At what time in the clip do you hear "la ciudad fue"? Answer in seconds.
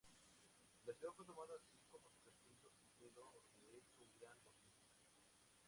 0.87-1.27